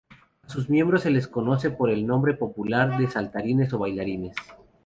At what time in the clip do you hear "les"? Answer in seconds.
1.11-1.27